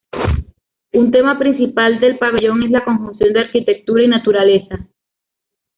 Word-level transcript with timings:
Un 0.93 1.11
tema 1.11 1.37
principal 1.37 1.99
del 1.99 2.17
pabellón 2.17 2.59
es 2.65 2.71
la 2.71 2.83
conjunción 2.83 3.33
de 3.33 3.41
arquitectura 3.41 4.01
y 4.01 4.07
naturaleza. 4.07 4.89